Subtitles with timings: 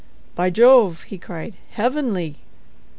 [0.33, 2.37] "By Jove!" he cried, "heavenly!"